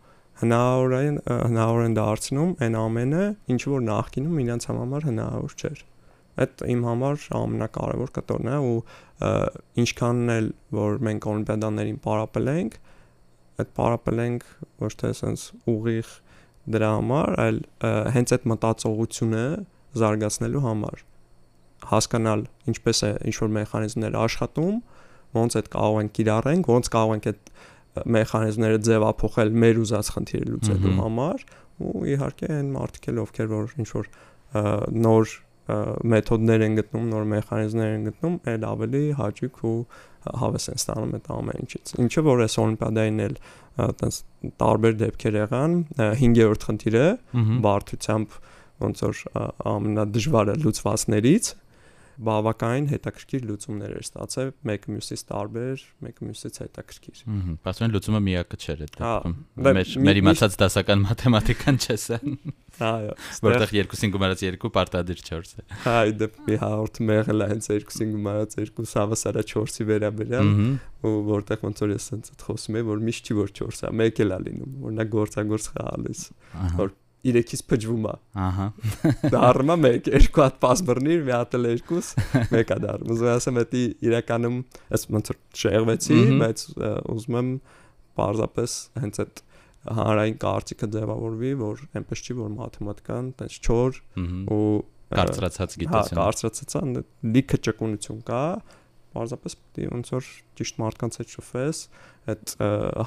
հնարավոր 0.41 0.95
են 1.01 1.17
հնարավոր 1.29 1.87
են 1.91 1.97
դարձնում 2.01 2.53
այն 2.65 2.77
ամենը, 2.81 3.25
ինչ 3.55 3.63
որ 3.75 3.87
նախկինում 3.91 4.43
իրենց 4.45 4.69
համար 4.71 5.09
հնարավոր 5.11 5.57
չէր 5.61 5.83
այդ 6.41 6.63
իմ 6.73 6.85
համար 6.87 7.25
ամենակարևոր 7.37 8.13
կտորն 8.17 8.51
է 8.51 8.59
ու 8.65 8.77
ինչքանն 9.83 10.33
էլ 10.37 10.47
որ 10.79 11.01
մենք 11.09 11.27
օլիմպիադաներին 11.33 11.99
պարապել 12.07 12.51
այդ 13.61 13.71
պարապել 13.81 14.25
ոչ 14.81 14.93
թե 15.01 15.13
sense 15.17 15.55
ուղիղ 15.71 16.11
դրա 16.71 16.91
համար, 16.97 17.37
այլ 17.45 17.61
հենց 18.17 18.35
այդ 18.37 18.49
մտածողությունը 18.51 19.45
զարգացնելու 20.01 20.65
համար 20.65 21.05
հասկանալ 21.91 22.45
ինչպես 22.71 23.03
է 23.07 23.11
ինչ 23.31 23.37
որ 23.41 23.53
մեխանիզմներ 23.57 24.17
աշխատում, 24.21 24.81
ոնց 25.37 25.57
այդ 25.61 25.69
կարող 25.75 25.99
ենք 26.01 26.13
կիրառենք, 26.19 26.71
ոնց 26.71 26.91
կարող 26.95 27.15
ենք 27.17 27.29
այդ 27.31 27.51
մեխանիզմները 28.17 28.81
ձևափոխել 28.87 29.53
մեր 29.65 29.81
ուզած 29.85 30.11
խնդիրը 30.15 30.51
լուծելու 30.51 30.97
համար 31.01 31.45
ու 31.81 32.03
իհարկե 32.15 32.51
այն 32.55 32.69
մարդիկ 32.77 33.09
էլ 33.11 33.21
ովքեր 33.25 33.49
որ 33.51 33.75
ինչ 33.81 33.89
որ 33.97 34.11
նոր 35.07 35.35
մեթոդներ 36.13 36.65
են 36.67 36.77
գտնում, 36.81 37.09
նոր 37.11 37.27
մեխանիզմներ 37.31 37.91
են 37.95 38.07
գտնում, 38.11 38.37
այլ 38.51 38.67
ավելի 38.71 39.03
հաճույք 39.21 39.61
ու 39.71 39.75
հավես 40.41 40.69
են 40.71 40.81
ստանում 40.81 41.15
այդ 41.17 41.29
ամեն 41.37 41.61
ինչից։ 41.65 41.93
Ինչը 42.05 42.25
որ 42.27 42.43
այս 42.45 42.57
օլիմպիադային 42.61 43.21
էլ 43.27 43.37
այտենց 43.81 44.19
տարբեր 44.61 44.97
դեպքեր 45.01 45.39
եղան, 45.41 45.77
5-րդ 46.21 46.67
խնդիրը 46.71 47.07
բարդությամբ 47.67 48.39
ոնց 48.81 49.03
որ 49.07 49.23
ամենադժվարը 49.71 50.57
լուծվածներից 50.65 51.51
բավականին 52.27 52.87
հետաքրքիր 52.91 53.45
լուծումներ 53.49 53.93
էր 53.97 54.05
ստացել, 54.07 54.51
մեկը 54.71 54.95
մյուսից 54.95 55.23
տարբեր, 55.31 55.85
մեկը 56.07 56.29
մյուսից 56.31 56.59
հետաքրքիր։ 56.61 57.23
Ահա, 57.31 57.55
ասում 57.71 57.95
լուծումը 57.95 58.21
միակը 58.27 58.59
չէր 58.61 58.83
այդ 58.87 58.99
դեպքում։ 59.01 59.37
Մեր 59.67 59.93
մեր 60.11 60.21
իմացած 60.21 60.59
դասական 60.61 61.05
մաթեմատիկան 61.07 61.81
չէ 61.81 61.97
սա։ 62.05 62.19
Այո, 62.81 63.15
որտեղ 63.45 63.73
2-ին 63.75 64.13
գումարած 64.15 64.43
2 64.57 64.71
պարտադիր 64.73 65.23
4 65.27 65.51
է։ 65.61 65.65
Այ 65.91 66.13
դեպի 66.21 66.59
հաղորդում 66.63 67.11
եղել 67.13 67.45
է 67.45 67.49
հենց 67.51 67.69
2-ին 67.75 68.15
գումարած 68.15 68.57
2 68.61 68.87
հավասարա 69.01 69.45
4-ի 69.51 69.87
վերաբերյալ, 69.91 70.53
ու 71.05 71.13
որտեղ 71.29 71.67
ոնց 71.67 71.83
որ 71.85 71.93
ես 71.97 72.09
ասած 72.17 72.47
խոսում 72.47 72.81
եմ, 72.81 72.89
որ 72.91 73.05
միշտ 73.11 73.31
չի 73.31 73.37
որ 73.41 73.53
4 73.61 73.85
է, 73.91 73.93
մեկ 74.01 74.23
էլ 74.25 74.33
է 74.37 74.41
լինում, 74.47 74.73
օրինակ 74.87 75.13
գործագործ 75.17 75.69
խաղալիս, 75.75 76.25
որ 76.81 76.95
3-ից 77.27 77.63
փճվում 77.71 78.07
է։ 78.11 78.15
Ահա։ 78.45 78.67
Դառնում 79.35 79.87
է 79.87 79.91
1, 79.99 80.11
երկու 80.15 80.45
հատ 80.45 80.57
պաս 80.65 80.83
բռնիր, 80.89 81.21
մի 81.27 81.35
հատ 81.35 81.57
էլ 81.59 81.69
երկուս, 81.71 82.09
մեկը 82.55 82.79
դառնում։ 82.85 83.13
Ուզում 83.15 83.31
ասեմ, 83.35 83.61
դա 83.61 83.83
իրականում 84.09 84.59
ես 84.95 85.07
ոնց 85.17 85.33
որ 85.33 85.39
շեղվեցի, 85.61 86.19
բայց 86.41 86.65
ուզում 87.15 87.39
եմ 87.41 87.53
պարզապես 88.21 88.77
հենց 89.05 89.21
այդ 89.25 89.43
հանրային 90.01 90.39
կարծիքը 90.41 90.89
ձևավորվի, 90.95 91.53
որ 91.61 91.85
այնպես 92.01 92.25
չի, 92.25 92.35
որ 92.41 92.51
մաթեմատիկան 92.57 93.29
տես 93.41 93.55
4 93.65 94.01
ու 94.53 94.65
կարծրացած 95.11 95.77
գիտություն։ 95.81 96.19
Հա, 96.21 96.21
կարծրացածան 96.21 96.93
լիքը 97.35 97.59
ճկունություն 97.67 98.21
կա, 98.29 98.43
պարզապես 99.17 99.57
պետք 99.61 99.81
է 99.81 99.89
ոնց 99.91 100.13
որ 100.15 100.29
ճիշտ 100.61 100.81
մարդկանց 100.85 101.19
հետ 101.21 101.33
շփվես, 101.35 101.81
այդ 102.31 102.55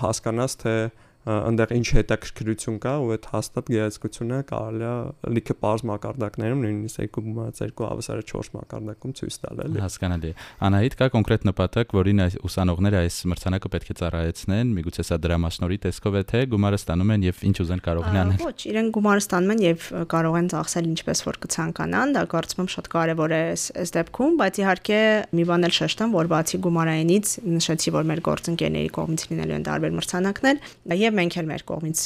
հասկանաս 0.03 0.58
թե 0.63 0.75
այնտեղ 1.24 1.72
ինչ 1.77 1.88
հետաքրքրություն 1.96 2.77
կա 2.84 2.94
ու 3.00 3.12
այդ 3.15 3.27
հաստատ 3.32 3.70
գեղեցկությունը 3.74 4.39
կարելի 4.50 4.88
է 4.89 5.32
լիքը 5.38 5.56
པարզ 5.56 5.84
մակարդակներում 5.88 6.63
նույնիսկ 6.63 7.18
2 7.18 7.46
2 7.63 7.88
հավասարը 7.88 8.25
4 8.34 8.51
մակարդակում 8.58 9.13
ցույց 9.20 9.38
տալ 9.44 9.62
էլի 9.63 9.84
հասկանալի 9.84 10.32
անահիտ 10.68 10.98
կա 11.00 11.08
կոնկրետ 11.13 11.48
նպատակ 11.48 11.96
որին 11.96 12.24
այս 12.24 12.36
ուսանողները 12.44 13.01
այս 13.03 13.20
մրցանակը 13.32 13.72
պետք 13.74 13.94
է 13.94 13.96
ծառայեցնեն 14.03 14.74
միգուցե 14.84 15.06
սա 15.08 15.18
դրամաշնորի 15.24 15.77
տեսքով 15.88 16.18
է 16.20 16.24
թե 16.34 16.44
գումարը 16.53 16.80
ստանում 16.84 17.13
են 17.13 17.25
եւ 17.30 17.42
ինչ 17.48 17.56
ուզեն 17.63 17.84
կարող 17.88 18.10
են 18.12 18.20
անել 18.24 18.44
ոչ 18.44 18.60
իրենք 18.74 18.94
գումարը 19.00 19.24
ստանում 19.24 19.53
են 19.53 19.63
եւ 19.63 19.88
կարող 20.13 20.38
են 20.44 20.48
ծախսել 20.53 20.89
ինչպես 20.94 21.24
որ 21.24 21.39
կցանկանան 21.44 22.13
դա 22.13 22.24
կարծում 22.34 22.63
եմ 22.63 22.70
շատ 22.74 22.89
կարեւոր 22.94 23.34
է 23.34 23.42
այս 23.53 23.63
այս 23.84 23.94
դեպքում 23.94 24.38
բայց 24.44 24.60
իհարկե 24.63 25.00
մի 25.34 25.44
բան 25.53 25.68
էլ 25.68 25.75
շեշտեմ 25.77 26.13
որ 26.13 26.32
բացի 26.34 26.60
գումարայինից 26.63 27.34
նշեցի 27.53 27.94
որ 27.94 28.08
մեր 28.12 28.22
գործընկերների 28.27 28.92
կողմից 28.98 29.25
լինելու 29.34 29.58
են 29.58 29.68
տարբեր 29.68 29.96
մրցանակներ 30.00 30.62
եւ 31.03 31.12
եւ 31.13 31.20
մենք 31.20 31.36
էլ 31.38 31.48
մեր 31.50 31.63
կողմից 31.70 32.00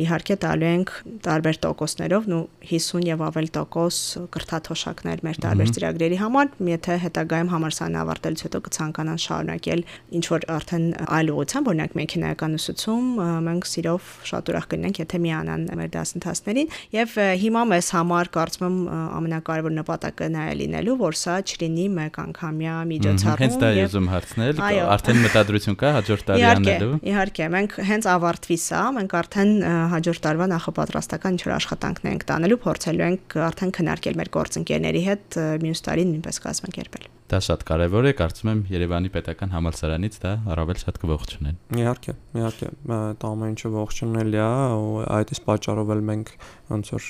իհարկե 0.00 0.36
տալու 0.40 0.68
ենք 0.70 0.90
տարբեր 1.26 1.56
տոկոսներով, 1.64 2.28
նու 2.30 2.40
50 2.70 3.06
եւ 3.10 3.24
ավել 3.26 3.48
տոկոս 3.56 3.96
կրթաթոշակներ 4.34 5.22
մեր 5.26 5.40
տարբեր 5.44 5.72
ծրագրերի 5.76 6.18
համար, 6.20 6.52
եթե 6.70 6.96
հետագայում 7.04 7.50
համալսարանը 7.52 8.00
ավարտելուց 8.00 8.44
հետո 8.46 8.60
կցանկանան 8.70 9.20
շարունակել 9.20 9.84
ինչ 10.20 10.24
որ 10.30 10.46
արդեն 10.56 10.86
այլ 11.20 11.32
ուղղությամբ, 11.34 11.70
օրինակ 11.70 11.96
մեքենայական 12.00 12.56
ուսուցում, 12.60 13.10
մենք 13.50 13.68
սիրով 13.70 14.10
շատ 14.30 14.50
ուրախ 14.50 14.68
կլինենք, 14.70 15.00
եթե 15.04 15.20
միանան 15.20 15.66
մեր 15.80 15.90
դասընթացներին 16.00 16.72
եւ 16.96 17.16
հիմա 17.44 17.62
մեզ 17.70 17.90
համար 18.00 18.30
կարծում 18.40 18.66
եմ 18.70 18.78
ամենակարևոր 19.20 19.74
նպատակը 19.80 20.30
նա 20.30 20.46
է 20.50 20.54
լինելու, 20.60 20.96
որ 21.00 21.18
սա 21.20 21.36
չլինի 21.50 21.86
մեկ 22.00 22.20
անգամյա 22.24 22.76
միջոցառում։ 22.90 23.40
Հենց 23.40 23.58
դա 23.60 23.70
եմ 23.80 24.10
հարցնել, 24.14 24.62
արդեն 24.94 25.20
մտադրություն 25.24 25.78
կա 25.80 25.92
հաջորդ 25.98 26.26
տարի 26.30 26.46
անելու։ 26.50 26.92
Իհարկե, 27.10 27.48
մենք 27.56 27.76
հենց 27.90 28.08
ավարտվի 28.30 28.56
սա, 28.62 28.80
մենք 28.94 29.14
արդեն 29.20 29.52
հաջորդ 29.90 30.22
տարվա 30.26 30.46
նախապատրաստական 30.54 31.36
ինչ-որ 31.36 31.54
աշխատանքներ 31.56 32.12
ենք 32.14 32.26
տանելու, 32.30 32.58
փորձելու 32.62 33.06
ենք 33.10 33.38
արդեն 33.50 33.72
քննարկել 33.80 34.20
մեր 34.20 34.30
գործընկերների 34.38 35.02
հետ 35.10 35.38
մյուս 35.66 35.82
տարին 35.90 36.12
նույնպես 36.14 36.40
կազմակերպել։ 36.46 37.08
Դա 37.30 37.38
շատ 37.46 37.60
կարևոր 37.62 38.06
է, 38.10 38.12
կարծում 38.18 38.48
եմ 38.50 38.60
Երևանի 38.74 39.10
պետական 39.14 39.52
համալսարանից 39.54 40.16
դա 40.18 40.30
առավել 40.50 40.78
շատ 40.80 40.96
կողջունեն։ 40.98 41.58
Իհարկե, 41.78 42.14
իհարկե, 42.40 42.70
դա 42.90 43.28
ամեն 43.30 43.52
ինչը 43.54 43.70
ողջունելի 43.76 44.40
է, 44.40 44.48
ու 44.80 45.04
այդ 45.14 45.30
էս 45.36 45.42
պատճառով 45.46 45.92
էլ 45.94 46.02
մենք 46.10 46.32
ոնց 46.74 46.90
որ 46.96 47.06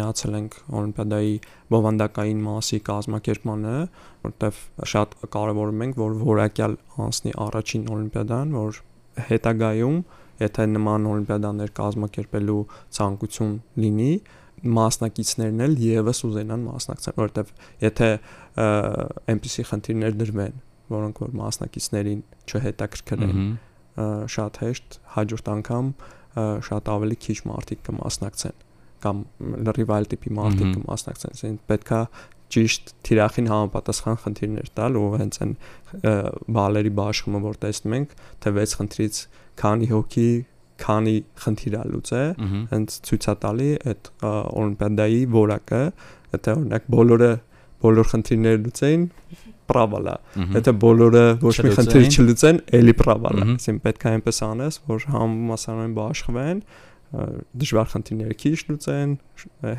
միացել 0.00 0.38
ենք 0.40 0.56
Օլիմպիադայի 0.80 1.34
բովանդակային 1.76 2.40
մասի 2.48 2.80
կազմակերպմանը, 2.88 3.76
որտեվ 4.24 4.62
շատ 4.94 5.14
կարևորում 5.36 5.84
ենք, 5.84 6.00
որ 6.00 6.16
որակյալ 6.24 6.78
անցնի 7.04 7.36
առաջին 7.44 7.84
Օլիմպիադան, 8.00 8.56
որ 8.64 8.80
հետագայում 9.28 10.00
եթե 10.40 10.66
նման 10.74 11.08
օլիմպիադաներ 11.10 11.72
կազմակերպելու 11.80 12.60
ցանկություն 12.96 13.52
լինի, 13.84 14.12
մասնակիցներն 14.80 15.64
էլ 15.66 15.76
եւս 15.80 16.22
ուզենան 16.28 16.64
մասնակցել, 16.68 17.16
որովհետեւ 17.20 17.52
եթե 17.86 18.08
այնպիսի 19.34 19.66
խնդիրներ 19.70 20.16
դրվեն, 20.20 20.58
որոնք 20.90 21.22
որ 21.24 21.36
մասնակիցներին 21.40 22.24
չհետաքրքրեն, 22.50 23.46
շատ 24.34 24.58
հեշտ 24.64 24.98
հաջորդ 25.16 25.48
անգամ 25.54 25.94
շատ 26.66 26.90
ավելի 26.94 27.16
քիչ 27.24 27.38
մարդիկ 27.50 27.80
կմասնակցեն 27.88 28.58
կամ 29.00 29.22
լրիվ 29.66 29.92
այլ 29.96 30.06
տիպի 30.12 30.32
մարդիկ 30.36 30.74
կմասնակցեն։ 30.76 31.34
Այսինքն 31.34 31.60
պետքա 31.70 32.00
ճիշտ 32.50 32.92
թիրախին 33.06 33.48
համապատասխան 33.50 34.18
խնդիրներ 34.24 34.70
տալ 34.76 34.98
ու 35.00 35.10
հենց 35.20 35.38
այն 35.44 35.52
բալերի 36.56 36.92
բաշխումը 36.98 37.40
որ 37.46 37.58
տեսնում 37.64 37.96
ենք 37.98 38.14
թե 38.44 38.52
6 38.58 38.76
խնդրից 38.80 39.20
քանի 39.60 39.90
հոգի 39.90 40.30
քանի 40.80 41.14
խնդիր 41.42 41.74
է 41.76 41.84
լուծե, 41.92 42.22
հենց 42.72 42.94
ցույցա 43.06 43.34
տալի 43.44 43.70
այդ 43.90 44.10
օլիմպիադայի 44.30 45.22
որակը, 45.36 45.80
եթե 46.34 46.54
օրինակ 46.56 46.86
բոլորը 46.96 47.32
բոլոր 47.80 48.08
խնդիրները 48.10 48.60
լուծեին, 48.64 49.04
պրավալա։ 49.70 50.14
Եթե 50.56 50.72
բոլորը 50.84 51.24
ոչ 51.44 51.54
մի 51.64 51.72
խնդիր 51.76 52.06
չլուծեն, 52.10 52.60
էլի 52.80 52.94
պրավալա։ 53.00 53.44
Այսինքն 53.54 53.82
պետք 53.86 54.04
է 54.04 54.10
այնպես 54.10 54.40
անես, 54.46 54.78
որ 54.90 55.06
համասարային 55.14 55.94
բաշխվեն, 56.00 56.62
դժվար 57.10 57.88
խնդիրները 57.90 58.34
քիչ 58.38 58.58
լուծեն, 58.70 59.14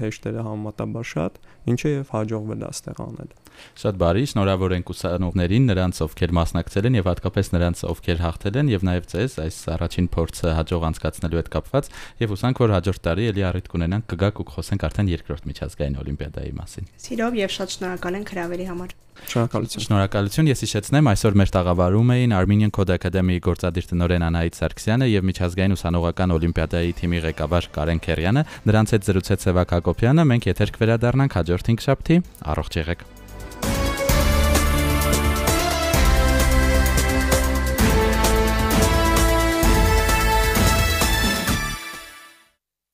հեշտերը 0.01 0.43
համեմատաբար 0.47 1.05
շատ, 1.11 1.37
ինչը 1.71 1.91
եւ 1.91 2.09
հաջողվել 2.11 2.61
է 2.61 2.67
այստեղ 2.71 3.01
անել։ 3.05 3.29
Շատ 3.81 3.97
բարի, 4.01 4.23
շնորհավոր 4.31 4.73
ենք 4.77 4.91
ուսանողներին, 4.91 5.65
նրանց 5.71 6.01
ովքեր 6.05 6.33
մասնակցել 6.37 6.87
են 6.89 6.97
եւ 6.97 7.09
հատկապես 7.11 7.51
նրանց 7.55 7.83
ովքեր 7.91 8.21
հաղթել 8.25 8.59
են 8.61 8.71
եւ 8.71 8.85
նաեւ 8.87 9.07
ձեզ 9.11 9.35
այս 9.43 9.57
առաջին 9.75 10.07
փորձը 10.15 10.53
հաջող 10.59 10.85
անցկացնելու 10.91 11.41
հետ 11.41 11.51
կապված 11.55 11.91
եւ 12.23 12.35
ուսանք 12.35 12.61
որ 12.63 12.75
հաջորդ 12.75 13.03
տարի 13.05 13.29
էլի 13.31 13.45
առիթ 13.51 13.71
կունենանք 13.75 14.07
կգաք 14.11 14.41
ու 14.41 14.47
կխոսենք 14.51 14.87
արդեն 14.87 15.11
երկրորդ 15.11 15.47
միջազգային 15.51 15.99
օլիմպիադայի 16.01 16.53
մասին։ 16.61 16.91
Սիրով 17.05 17.39
եւ 17.41 17.55
շատ 17.59 17.75
շնորհակալ 17.75 18.19
ենք 18.21 18.35
հրավերի 18.35 18.67
համար։ 18.71 18.95
Շնորհակալություն։ 19.29 19.83
Շնորհակալություն։ 19.85 20.49
Ես 20.51 20.63
հիշեցնեմ, 20.65 21.09
այսօր 21.11 21.37
մեր 21.41 21.51
տաղավարում 21.55 22.11
էին 22.15 22.35
Armenian 22.35 22.73
Code 22.73 22.95
Academy-ի 22.97 23.43
գործադիր 23.45 23.87
տնօրեն 23.91 24.25
Անահիտ 24.27 24.59
Սարգսյանը 24.59 25.07
եւ 25.11 25.27
միջազգային 25.29 25.77
ուսանողական 25.77 26.35
օլիմպիադայի 26.39 26.97
թիմի 26.99 27.23
ղեկավար 27.29 27.69
Կարեն 27.77 28.03
Քերյանը։ 28.09 28.45
Նրանց 28.71 28.95
հետ 28.97 29.09
զրուցեց 29.11 29.47
Սևակ 29.47 29.73
Հակոբյանը։ 29.77 30.27
Մենք 30.33 30.51
եթեր 30.51 30.75
կվերադառնանք 30.81 31.41
հաջորդ 31.41 31.73
5 31.75 31.87
շաբթի։ 31.87 32.21
Առողջ 32.51 32.79
եղեք։ 32.81 33.20